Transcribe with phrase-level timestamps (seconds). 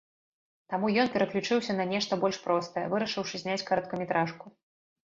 [0.71, 4.45] Таму ён пераключыўся на нешта больш простае, вырашыўшы зняць кароткаметражку.